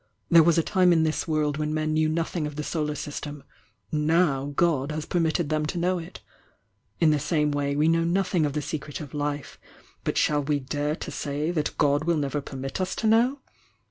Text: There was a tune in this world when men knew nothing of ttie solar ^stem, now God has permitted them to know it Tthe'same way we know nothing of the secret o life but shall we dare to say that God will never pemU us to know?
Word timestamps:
There 0.31 0.41
was 0.41 0.57
a 0.57 0.63
tune 0.63 0.91
in 0.93 1.03
this 1.03 1.27
world 1.27 1.57
when 1.57 1.75
men 1.75 1.93
knew 1.93 2.09
nothing 2.09 2.47
of 2.47 2.55
ttie 2.55 2.63
solar 2.65 2.95
^stem, 2.95 3.43
now 3.91 4.51
God 4.55 4.91
has 4.91 5.05
permitted 5.05 5.49
them 5.49 5.67
to 5.67 5.77
know 5.77 5.99
it 5.99 6.21
Tthe'same 6.99 7.51
way 7.53 7.75
we 7.75 7.87
know 7.87 8.03
nothing 8.03 8.43
of 8.43 8.53
the 8.53 8.63
secret 8.63 8.99
o 8.99 9.07
life 9.13 9.59
but 10.03 10.17
shall 10.17 10.41
we 10.41 10.59
dare 10.59 10.95
to 10.95 11.11
say 11.11 11.51
that 11.51 11.77
God 11.77 12.05
will 12.05 12.17
never 12.17 12.41
pemU 12.41 12.81
us 12.81 12.95
to 12.95 13.05
know? 13.05 13.41